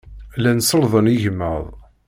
[0.37, 1.63] Llan sellḍen igmaḍ.